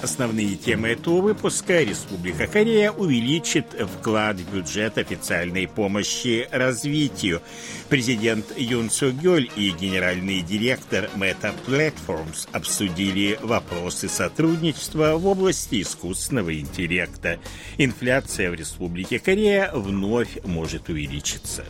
Основные 0.00 0.54
темы 0.54 0.90
этого 0.90 1.20
выпуска 1.20 1.82
Республика 1.82 2.46
Корея 2.46 2.92
увеличит 2.92 3.66
вклад 3.72 4.36
в 4.36 4.54
бюджет 4.54 4.96
официальной 4.96 5.66
помощи 5.66 6.48
развитию. 6.52 7.42
Президент 7.88 8.46
Юн 8.56 8.90
Су 8.90 9.10
Гёль 9.10 9.50
и 9.56 9.70
генеральный 9.70 10.42
директор 10.42 11.10
Meta 11.16 11.52
Platforms 11.66 12.48
обсудили 12.52 13.40
вопросы 13.42 14.08
сотрудничества 14.08 15.16
в 15.16 15.26
области 15.26 15.82
искусственного 15.82 16.56
интеллекта. 16.60 17.40
Инфляция 17.76 18.52
в 18.52 18.54
Республике 18.54 19.18
Корея 19.18 19.72
вновь 19.74 20.38
может 20.44 20.88
увеличиться. 20.88 21.64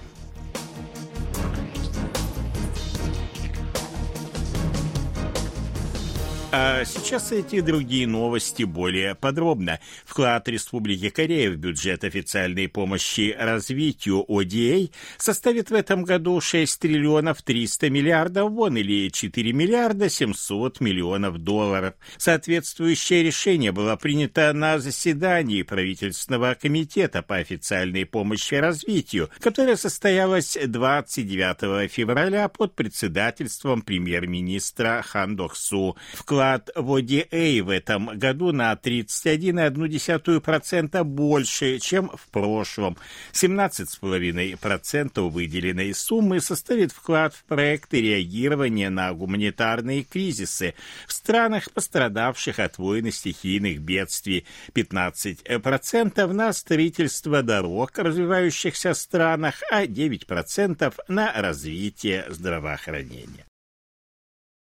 А 6.50 6.82
сейчас 6.86 7.30
эти 7.30 7.60
другие 7.60 8.06
новости 8.06 8.62
более 8.62 9.14
подробно. 9.14 9.80
Вклад 10.06 10.48
Республики 10.48 11.10
Корея 11.10 11.50
в 11.50 11.56
бюджет 11.56 12.04
официальной 12.04 12.68
помощи 12.68 13.36
развитию 13.38 14.24
ODA 14.26 14.90
составит 15.18 15.68
в 15.68 15.74
этом 15.74 16.04
году 16.04 16.40
6 16.40 16.80
триллионов 16.80 17.42
300 17.42 17.90
миллиардов 17.90 18.50
вон 18.50 18.78
или 18.78 19.10
4 19.10 19.52
миллиарда 19.52 20.08
700 20.08 20.80
миллионов 20.80 21.36
долларов. 21.36 21.92
Соответствующее 22.16 23.22
решение 23.22 23.70
было 23.70 23.96
принято 23.96 24.50
на 24.54 24.78
заседании 24.78 25.60
правительственного 25.60 26.54
комитета 26.54 27.20
по 27.20 27.36
официальной 27.36 28.06
помощи 28.06 28.54
развитию, 28.54 29.28
которое 29.40 29.76
состоялось 29.76 30.56
29 30.64 31.90
февраля 31.90 32.48
под 32.48 32.74
председательством 32.74 33.82
премьер-министра 33.82 35.04
Хан 35.06 35.36
Дохсу. 35.36 35.98
Вклад 36.14 36.37
вклад 36.38 36.70
в 36.76 36.96
ODA 36.96 37.60
в 37.62 37.70
этом 37.70 38.16
году 38.16 38.52
на 38.52 38.72
31,1% 38.74 41.02
больше, 41.02 41.80
чем 41.80 42.12
в 42.14 42.28
прошлом. 42.28 42.96
17,5% 43.32 45.30
выделенной 45.30 45.92
суммы 45.94 46.40
составит 46.40 46.92
вклад 46.92 47.34
в 47.34 47.42
проекты 47.42 48.00
реагирования 48.00 48.88
на 48.88 49.12
гуманитарные 49.14 50.04
кризисы 50.04 50.74
в 51.08 51.12
странах, 51.12 51.72
пострадавших 51.72 52.60
от 52.60 52.78
войн 52.78 53.06
и 53.06 53.10
стихийных 53.10 53.80
бедствий, 53.80 54.46
15% 54.74 56.32
на 56.32 56.52
строительство 56.52 57.42
дорог 57.42 57.98
в 57.98 57.98
развивающихся 57.98 58.94
странах, 58.94 59.56
а 59.72 59.86
9% 59.86 60.94
на 61.08 61.32
развитие 61.32 62.26
здравоохранения. 62.28 63.47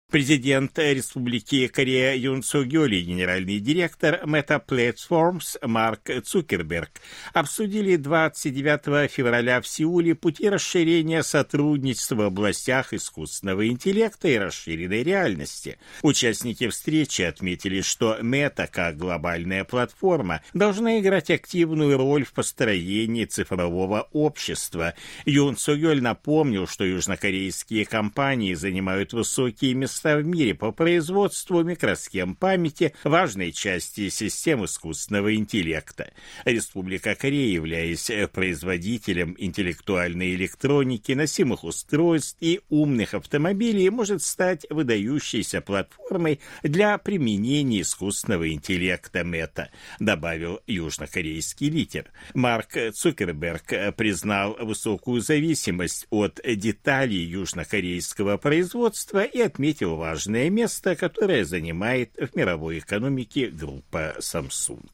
Президент 0.10 0.80
Республики 0.80 1.68
Корея 1.68 2.16
Юн 2.16 2.42
Су 2.42 2.64
Гёль 2.64 2.96
и 2.96 3.02
генеральный 3.02 3.60
директор 3.60 4.22
Meta 4.24 4.64
Platforms 4.66 5.58
Марк 5.68 6.10
Цукерберг 6.24 6.92
обсудили 7.34 7.98
29 7.98 9.12
февраля 9.12 9.60
в 9.60 9.68
Сеуле 9.68 10.16
пути 10.16 10.48
расширения 10.48 11.24
сотрудничества 11.24 12.16
в 12.16 12.22
областях 12.22 12.94
искусственного 12.94 13.68
интеллекта 13.68 14.30
и 14.30 14.38
расширенной 14.38 15.04
реальности. 15.04 15.78
Участники 16.04 16.70
встречи 16.70 17.24
отметили, 17.24 17.82
что 17.82 18.18
Meta, 18.22 18.66
как 18.72 18.96
глобальная 18.96 19.66
платформа, 19.66 20.42
должна 20.54 21.02
играть 21.02 21.30
активную 21.30 21.98
роль 21.98 22.24
в 22.24 22.32
построении 22.32 23.26
цифрового 23.26 24.08
общества. 24.14 24.94
Юн 25.26 25.58
Су 25.58 25.76
Гёль 25.76 26.02
напомнил, 26.02 26.66
что 26.66 26.86
южнокорейские 26.86 27.86
компании 27.86 28.54
занимают 28.54 29.12
высокие 29.12 29.74
места 29.74 29.97
места 29.98 30.18
в 30.18 30.26
мире 30.26 30.54
по 30.54 30.72
производству 30.72 31.64
микросхем 31.64 32.36
памяти, 32.36 32.94
важной 33.04 33.52
части 33.52 34.10
систем 34.10 34.64
искусственного 34.64 35.36
интеллекта. 35.36 36.12
Республика 36.46 37.16
Корея, 37.16 37.52
являясь 37.52 38.12
производителем 38.32 39.36
интеллектуальной 39.40 40.36
электроники, 40.36 41.14
носимых 41.14 41.64
устройств 41.64 42.38
и 42.42 42.62
умных 42.70 43.16
автомобилей, 43.16 43.90
может 43.90 44.22
стать 44.22 44.68
выдающейся 44.70 45.62
платформой 45.62 46.40
для 46.62 46.98
применения 47.00 47.82
искусственного 47.82 48.52
интеллекта 48.52 49.24
МЕТА, 49.24 49.72
добавил 50.00 50.60
южнокорейский 50.68 51.70
лидер. 51.70 52.12
Марк 52.36 52.78
Цукерберг 52.94 53.96
признал 53.96 54.58
высокую 54.60 55.22
зависимость 55.22 56.06
от 56.12 56.40
деталей 56.46 57.24
южнокорейского 57.24 58.38
производства 58.38 59.24
и 59.24 59.42
отметил 59.42 59.87
отметил 59.88 59.96
важное 59.96 60.50
место, 60.50 60.96
которое 60.96 61.46
занимает 61.46 62.16
в 62.18 62.36
мировой 62.36 62.80
экономике 62.80 63.48
группа 63.48 64.16
Samsung. 64.20 64.90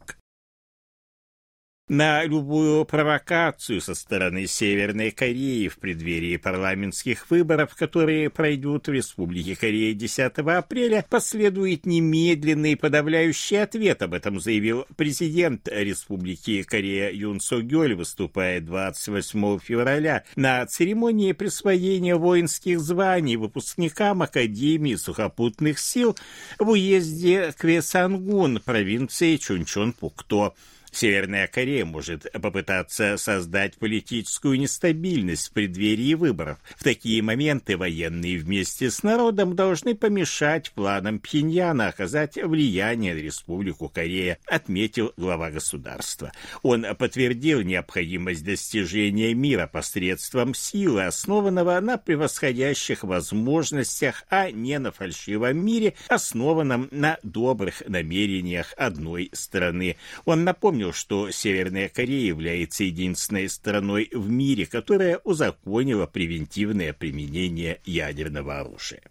На 1.90 2.24
любую 2.24 2.86
провокацию 2.86 3.82
со 3.82 3.94
стороны 3.94 4.48
Северной 4.48 5.12
Кореи 5.12 5.68
в 5.68 5.80
преддверии 5.80 6.38
парламентских 6.38 7.30
выборов, 7.30 7.76
которые 7.76 8.30
пройдут 8.30 8.88
в 8.88 8.94
Республике 8.94 9.58
Корея 9.58 9.94
10 9.94 10.32
апреля, 10.38 11.06
последует 11.10 11.86
немедленный 11.86 12.78
подавляющий 12.78 13.62
ответ. 13.62 14.02
Об 14.02 14.14
этом 14.14 14.40
заявил 14.40 14.86
президент 14.96 15.68
Республики 15.68 16.64
Корея 16.64 17.12
Юн 17.12 17.42
Со 17.42 17.60
Гёль, 17.60 17.96
выступая 17.96 18.62
28 18.62 19.60
февраля 19.60 20.24
на 20.38 20.66
церемонии 20.66 21.34
присвоения 21.34 22.16
воинских 22.16 22.80
званий 22.80 23.36
выпускникам 23.36 24.22
Академии 24.22 24.96
сухопутных 24.96 25.80
сил 25.80 26.16
в 26.60 26.70
уезде 26.70 27.54
Квесангун, 27.58 28.62
провинции 28.64 29.36
Чунчон-Пукто. 29.36 30.54
Северная 30.94 31.48
Корея 31.48 31.86
может 31.86 32.32
попытаться 32.40 33.18
создать 33.18 33.78
политическую 33.78 34.60
нестабильность 34.60 35.48
в 35.48 35.52
преддверии 35.52 36.14
выборов. 36.14 36.60
В 36.78 36.84
такие 36.84 37.24
моменты 37.24 37.78
военные 37.78 38.38
вместе 38.38 38.92
с 38.92 39.02
народом 39.02 39.56
должны 39.56 39.96
помешать 39.96 40.72
планам 40.72 41.18
Пхеньяна 41.18 41.88
оказать 41.88 42.36
влияние 42.36 43.16
на 43.16 43.20
Республику 43.20 43.90
Корея, 43.90 44.38
отметил 44.46 45.14
глава 45.18 45.50
государства. 45.50 46.32
Он 46.62 46.86
подтвердил 46.96 47.62
необходимость 47.62 48.46
достижения 48.46 49.34
мира 49.34 49.66
посредством 49.66 50.54
силы, 50.54 51.06
основанного 51.06 51.80
на 51.80 51.98
превосходящих 51.98 53.04
возможностях, 53.04 54.26
а 54.30 54.52
не 54.52 54.78
на 54.78 54.92
фальшивом 54.92 55.58
мире, 55.58 55.96
основанном 56.08 56.88
на 56.92 57.18
добрых 57.24 57.82
намерениях 57.88 58.76
одной 58.78 59.32
страны. 59.34 59.98
Он 60.26 60.44
напомнил, 60.44 60.83
напомнил, 60.84 60.94
что 60.94 61.32
Северная 61.32 61.90
Корея 61.90 62.28
является 62.28 62.84
единственной 62.84 63.48
страной 63.50 64.10
в 64.12 64.30
мире, 64.30 64.66
которая 64.66 65.20
узаконила 65.24 66.08
превентивное 66.08 66.94
применение 66.94 67.80
ядерного 67.86 68.60
оружия. 68.60 69.02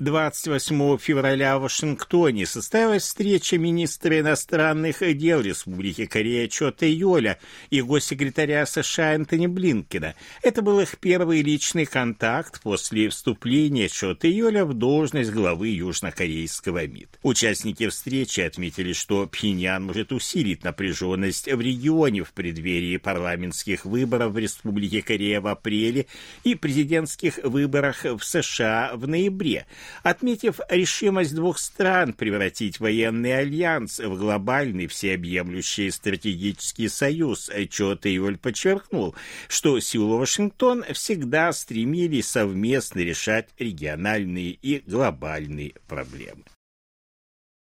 28 0.00 0.96
февраля 0.96 1.58
в 1.58 1.62
Вашингтоне 1.62 2.46
состоялась 2.46 3.02
встреча 3.02 3.58
министра 3.58 4.18
иностранных 4.20 5.00
дел 5.18 5.42
Республики 5.42 6.06
Корея 6.06 6.48
Чота 6.48 6.86
Йоля 6.86 7.38
и 7.68 7.82
госсекретаря 7.82 8.64
США 8.64 9.14
Энтони 9.14 9.46
Блинкина. 9.46 10.14
Это 10.40 10.62
был 10.62 10.80
их 10.80 10.96
первый 10.98 11.42
личный 11.42 11.84
контакт 11.84 12.62
после 12.62 13.10
вступления 13.10 13.90
Чота 13.90 14.26
Йоля 14.26 14.64
в 14.64 14.72
должность 14.72 15.32
главы 15.32 15.68
южнокорейского 15.68 16.86
МИД. 16.86 17.18
Участники 17.22 17.86
встречи 17.88 18.40
отметили, 18.40 18.94
что 18.94 19.26
Пхеньян 19.26 19.84
может 19.84 20.12
усилить 20.12 20.64
напряженность 20.64 21.46
в 21.46 21.60
регионе 21.60 22.24
в 22.24 22.32
преддверии 22.32 22.96
парламентских 22.96 23.84
выборов 23.84 24.32
в 24.32 24.38
Республике 24.38 25.02
Корея 25.02 25.42
в 25.42 25.46
апреле 25.46 26.06
и 26.42 26.54
президентских 26.54 27.38
выборах 27.44 28.04
в 28.04 28.22
США 28.22 28.92
в 28.94 29.06
ноябре– 29.06 29.66
отметив 30.02 30.60
решимость 30.68 31.34
двух 31.34 31.58
стран 31.58 32.12
превратить 32.12 32.80
военный 32.80 33.38
альянс 33.38 33.98
в 33.98 34.18
глобальный 34.18 34.86
всеобъемлющий 34.86 35.90
стратегический 35.90 36.88
союз. 36.88 37.50
Чот 37.70 38.06
Иоль 38.06 38.38
подчеркнул, 38.38 39.14
что 39.48 39.78
Сеул 39.80 40.14
и 40.14 40.18
Вашингтон 40.18 40.84
всегда 40.92 41.52
стремились 41.52 42.28
совместно 42.28 43.00
решать 43.00 43.48
региональные 43.58 44.50
и 44.50 44.82
глобальные 44.86 45.74
проблемы. 45.86 46.44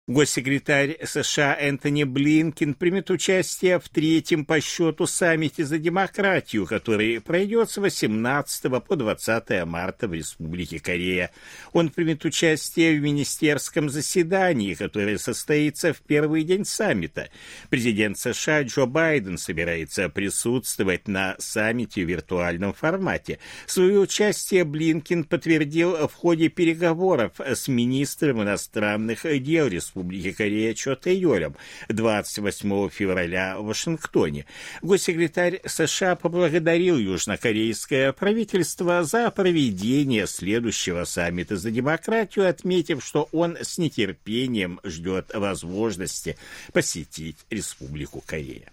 Госсекретарь 0.09 0.97
США 1.03 1.53
Энтони 1.59 2.05
Блинкин 2.05 2.75
примет 2.75 3.09
участие 3.09 3.77
в 3.77 3.89
третьем 3.89 4.45
по 4.45 4.61
счету 4.61 5.05
саммите 5.05 5.65
за 5.65 5.79
демократию, 5.79 6.65
который 6.65 7.19
пройдет 7.19 7.69
с 7.69 7.75
18 7.75 8.71
по 8.87 8.95
20 8.95 9.65
марта 9.65 10.07
в 10.07 10.13
Республике 10.13 10.79
Корея. 10.79 11.31
Он 11.73 11.89
примет 11.89 12.23
участие 12.23 12.97
в 12.97 13.01
министерском 13.01 13.89
заседании, 13.89 14.75
которое 14.75 15.17
состоится 15.17 15.91
в 15.91 15.99
первый 15.99 16.45
день 16.45 16.63
саммита. 16.63 17.27
Президент 17.69 18.17
США 18.17 18.61
Джо 18.61 18.85
Байден 18.85 19.37
собирается 19.37 20.07
присутствовать 20.07 21.09
на 21.09 21.35
саммите 21.37 22.05
в 22.05 22.07
виртуальном 22.09 22.71
формате. 22.71 23.39
Свое 23.65 23.99
участие 23.99 24.63
Блинкин 24.63 25.25
подтвердил 25.25 26.07
в 26.07 26.13
ходе 26.13 26.47
переговоров 26.47 27.33
с 27.41 27.67
министром 27.67 28.41
иностранных 28.41 29.23
дел 29.43 29.67
Республики 29.67 29.96
Республики 29.97 30.31
Корея 30.31 30.73
Чо 30.75 30.95
Тэйолем 30.95 31.55
28 31.89 32.89
февраля 32.89 33.57
в 33.57 33.65
Вашингтоне. 33.65 34.45
Госсекретарь 34.83 35.59
США 35.65 36.15
поблагодарил 36.15 36.97
южнокорейское 36.97 38.11
правительство 38.13 39.03
за 39.03 39.31
проведение 39.31 40.27
следующего 40.27 41.03
саммита 41.05 41.57
за 41.57 41.71
демократию, 41.71 42.47
отметив, 42.47 43.03
что 43.03 43.27
он 43.31 43.57
с 43.59 43.79
нетерпением 43.79 44.79
ждет 44.83 45.31
возможности 45.33 46.37
посетить 46.73 47.37
Республику 47.49 48.21
Корея. 48.25 48.71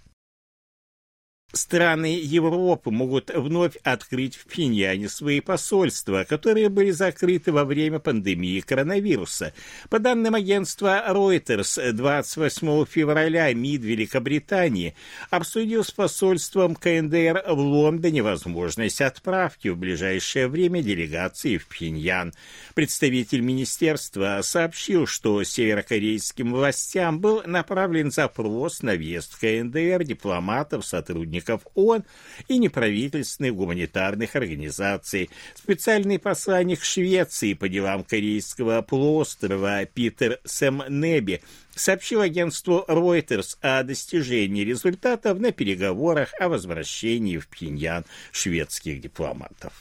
Страны 1.55 2.19
Европы 2.21 2.91
могут 2.91 3.31
вновь 3.31 3.77
открыть 3.85 4.35
в 4.35 4.47
Пхеньяне 4.47 5.09
свои 5.09 5.41
посольства, 5.41 6.25
которые 6.29 6.69
были 6.69 6.91
закрыты 6.91 7.53
во 7.53 7.65
время 7.65 8.01
пандемии 8.01 8.59
коронавируса. 8.59 9.55
По 9.89 10.01
данным 10.01 10.35
агентства 10.35 11.05
Reuters, 11.09 11.93
28 11.93 12.85
февраля 12.87 13.53
МИД 13.55 13.83
Великобритании 13.83 14.97
обсудил 15.31 15.85
с 15.85 15.93
посольством 15.93 16.75
КНДР 16.75 17.45
в 17.47 17.59
Лондоне 17.61 18.23
возможность 18.23 19.01
отправки 19.01 19.69
в 19.69 19.77
ближайшее 19.77 20.49
время 20.49 20.83
делегации 20.83 21.59
в 21.59 21.69
Пхеньян. 21.69 22.35
Представитель 22.75 23.43
министерства 23.43 24.41
сообщил, 24.43 25.07
что 25.07 25.45
северокорейским 25.45 26.53
властям 26.53 27.21
был 27.21 27.43
направлен 27.47 28.11
запрос 28.11 28.83
на 28.83 28.95
въезд 28.95 29.37
КНДР 29.39 30.03
дипломатов, 30.03 30.85
сотрудников 30.85 31.44
сотрудников 31.45 31.67
ООН 31.75 32.05
и 32.49 32.59
неправительственных 32.59 33.55
гуманитарных 33.55 34.37
организаций. 34.37 35.31
Специальный 35.55 36.19
посланник 36.19 36.83
Швеции 36.83 37.55
по 37.55 37.69
делам 37.69 38.05
Корейского 38.05 38.83
полуострова 38.83 39.85
Питер 39.87 40.41
Сэмнеби 40.45 41.41
сообщил 41.75 42.21
агентству 42.21 42.85
Reuters 42.89 43.57
о 43.61 43.83
достижении 43.83 44.65
результатов 44.65 45.39
на 45.39 45.53
переговорах 45.53 46.33
о 46.41 46.49
возвращении 46.49 47.39
в 47.39 47.49
Пхеньян 47.49 48.05
шведских 48.33 49.01
дипломатов. 49.01 49.73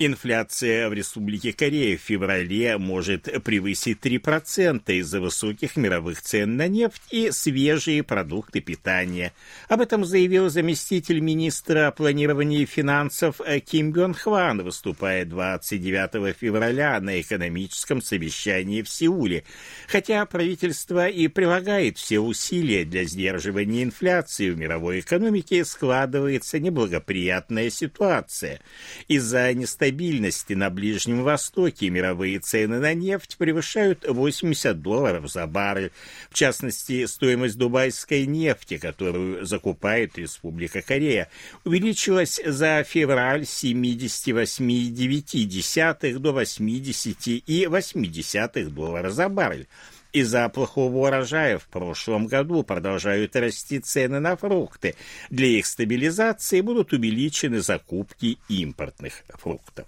Инфляция 0.00 0.88
в 0.88 0.92
Республике 0.92 1.52
Корея 1.52 1.96
в 1.96 2.00
феврале 2.00 2.78
может 2.78 3.42
превысить 3.42 3.98
3% 3.98 4.92
из-за 4.94 5.20
высоких 5.20 5.74
мировых 5.74 6.22
цен 6.22 6.56
на 6.56 6.68
нефть 6.68 7.02
и 7.10 7.32
свежие 7.32 8.04
продукты 8.04 8.60
питания. 8.60 9.32
Об 9.68 9.80
этом 9.80 10.04
заявил 10.04 10.50
заместитель 10.50 11.18
министра 11.18 11.90
планирования 11.90 12.60
и 12.60 12.66
финансов 12.66 13.40
Ким 13.66 13.90
Гон 13.90 14.14
Хван, 14.14 14.62
выступая 14.62 15.24
29 15.24 16.36
февраля 16.36 17.00
на 17.00 17.20
экономическом 17.20 18.00
совещании 18.00 18.82
в 18.82 18.88
Сеуле. 18.88 19.42
Хотя 19.88 20.24
правительство 20.26 21.08
и 21.08 21.26
прилагает 21.26 21.98
все 21.98 22.20
усилия 22.20 22.84
для 22.84 23.02
сдерживания 23.02 23.82
инфляции 23.82 24.50
в 24.50 24.58
мировой 24.58 25.00
экономике, 25.00 25.64
складывается 25.64 26.60
неблагоприятная 26.60 27.68
ситуация. 27.70 28.60
Из-за 29.08 29.52
нестабильности 29.54 29.87
стабильности 29.88 30.52
на 30.52 30.68
Ближнем 30.68 31.22
Востоке 31.22 31.88
мировые 31.88 32.40
цены 32.40 32.78
на 32.78 32.92
нефть 32.92 33.38
превышают 33.38 34.04
80 34.06 34.82
долларов 34.82 35.32
за 35.32 35.46
баррель. 35.46 35.92
В 36.28 36.34
частности, 36.34 37.06
стоимость 37.06 37.56
дубайской 37.56 38.26
нефти, 38.26 38.76
которую 38.76 39.46
закупает 39.46 40.18
Республика 40.18 40.82
Корея, 40.82 41.30
увеличилась 41.64 42.38
за 42.44 42.84
февраль 42.86 43.46
с 43.46 43.64
78,9 43.64 46.18
до 46.18 46.38
80,8 46.38 48.68
доллара 48.68 49.08
за 49.08 49.30
баррель. 49.30 49.68
Из-за 50.12 50.48
плохого 50.48 51.06
урожая 51.06 51.58
в 51.58 51.66
прошлом 51.66 52.26
году 52.26 52.62
продолжают 52.62 53.36
расти 53.36 53.78
цены 53.78 54.20
на 54.20 54.36
фрукты. 54.36 54.94
Для 55.28 55.48
их 55.48 55.66
стабилизации 55.66 56.62
будут 56.62 56.92
увеличены 56.92 57.60
закупки 57.60 58.38
импортных 58.48 59.24
фруктов. 59.28 59.86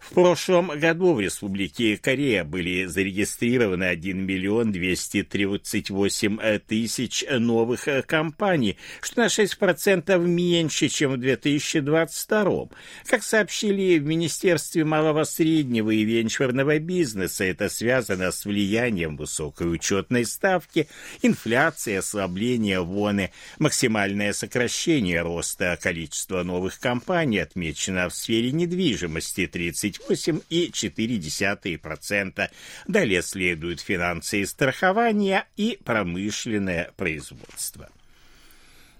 В 0.00 0.14
прошлом 0.14 0.68
году 0.68 1.14
в 1.14 1.20
Республике 1.20 1.96
Корея 1.96 2.44
были 2.44 2.84
зарегистрированы 2.84 3.84
1 3.84 4.24
миллион 4.24 4.72
238 4.72 6.58
тысяч 6.60 7.24
новых 7.30 7.88
компаний, 8.06 8.76
что 9.00 9.22
на 9.22 9.26
6% 9.26 10.18
меньше, 10.18 10.88
чем 10.88 11.12
в 11.12 11.16
2022. 11.18 12.68
Как 13.06 13.22
сообщили 13.22 13.98
в 13.98 14.04
Министерстве 14.04 14.84
малого, 14.84 15.24
среднего 15.24 15.90
и 15.90 16.04
венчурного 16.04 16.78
бизнеса, 16.78 17.44
это 17.44 17.68
связано 17.68 18.30
с 18.30 18.44
влиянием 18.44 19.16
высокой 19.16 19.72
учетной 19.72 20.24
ставки, 20.24 20.88
инфляции, 21.22 21.94
ослабления 21.94 22.80
воны, 22.80 23.30
максимальное 23.58 24.32
сокращение 24.32 25.22
роста 25.22 25.78
количества 25.80 26.42
новых 26.42 26.78
компаний 26.78 27.38
отмечено 27.38 28.08
в 28.08 28.14
сфере 28.14 28.52
недвижимости 28.52 29.46
30 29.46 29.85
28,4%. 29.88 32.50
Далее 32.86 33.22
следуют 33.22 33.80
финансы 33.80 34.40
и 34.40 34.46
страхование 34.46 35.44
и 35.56 35.78
промышленное 35.84 36.90
производство. 36.96 37.88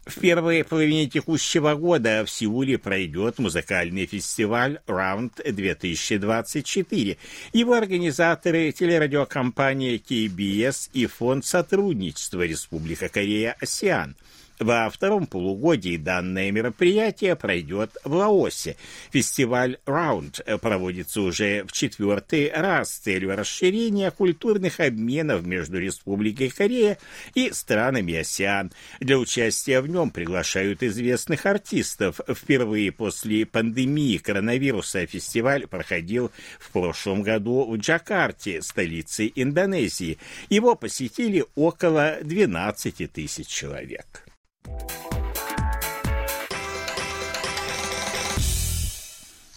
В 0.06 0.20
первой 0.20 0.62
половине 0.62 1.08
текущего 1.08 1.74
года 1.74 2.24
в 2.24 2.30
Сеуле 2.30 2.78
пройдет 2.78 3.40
музыкальный 3.40 4.06
фестиваль 4.06 4.78
Round 4.86 5.32
2024. 5.44 7.16
Его 7.52 7.74
организаторы– 7.74 8.70
телерадиокомпания 8.78 9.98
KBS 9.98 10.90
и 10.92 11.06
Фонд 11.06 11.44
сотрудничества 11.44 12.46
Республика 12.46 13.08
Корея 13.08 13.56
«Осиан». 13.60 14.14
Во 14.58 14.88
втором 14.88 15.26
полугодии 15.26 15.98
данное 15.98 16.50
мероприятие 16.50 17.36
пройдет 17.36 17.96
в 18.04 18.14
Лаосе. 18.14 18.76
Фестиваль 19.10 19.78
Round 19.84 20.58
проводится 20.58 21.20
уже 21.20 21.64
в 21.64 21.72
четвертый 21.72 22.50
раз 22.50 22.94
с 22.94 22.98
целью 22.98 23.36
расширения 23.36 24.10
культурных 24.10 24.80
обменов 24.80 25.44
между 25.44 25.78
Республикой 25.78 26.48
Корея 26.48 26.96
и 27.34 27.50
странами 27.52 28.14
АСИАН. 28.14 28.72
Для 29.00 29.18
участия 29.18 29.82
в 29.82 29.88
нем 29.88 30.10
приглашают 30.10 30.82
известных 30.82 31.44
артистов. 31.44 32.20
Впервые 32.26 32.92
после 32.92 33.44
пандемии 33.44 34.16
коронавируса 34.16 35.04
фестиваль 35.06 35.66
проходил 35.66 36.30
в 36.58 36.70
прошлом 36.70 37.22
году 37.22 37.66
в 37.70 37.76
Джакарте, 37.76 38.62
столице 38.62 39.30
Индонезии. 39.34 40.16
Его 40.48 40.76
посетили 40.76 41.44
около 41.54 42.16
12 42.22 43.12
тысяч 43.12 43.48
человек. 43.48 44.25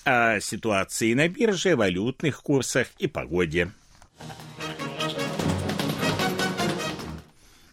О 0.06 0.39
ситуации 0.39 1.13
на 1.13 1.28
бирже, 1.28 1.75
валютных 1.75 2.42
курсах 2.42 2.88
и 2.98 3.08
погоде. 3.08 3.72